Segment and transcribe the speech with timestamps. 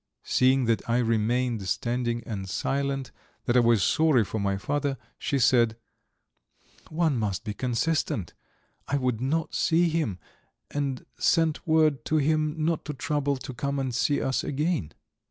[0.23, 3.11] Seeing that I remained standing and silent,
[3.45, 5.77] that I was sorry for my father, she said:
[6.89, 8.33] "One must be consistent.
[8.87, 10.17] I would not see him,
[10.71, 14.93] and sent word to him not to trouble to come and see us again."